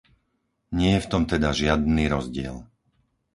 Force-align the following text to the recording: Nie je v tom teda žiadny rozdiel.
Nie 0.79 0.89
je 0.97 1.03
v 1.05 1.09
tom 1.13 1.23
teda 1.33 1.49
žiadny 1.61 2.03
rozdiel. 2.15 2.55